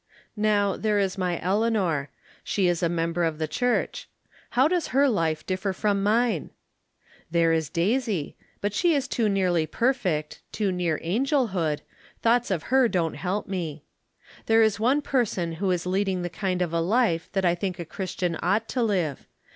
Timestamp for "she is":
2.43-2.81, 8.73-9.07